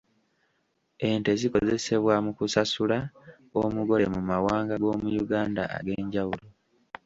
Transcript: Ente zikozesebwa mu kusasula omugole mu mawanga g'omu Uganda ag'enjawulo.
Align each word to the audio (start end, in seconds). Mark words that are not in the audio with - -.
Ente 1.09 1.31
zikozesebwa 1.39 2.13
mu 2.25 2.31
kusasula 2.37 2.97
omugole 3.61 4.05
mu 4.13 4.21
mawanga 4.29 4.75
g'omu 4.81 5.07
Uganda 5.23 5.63
ag'enjawulo. 5.77 6.47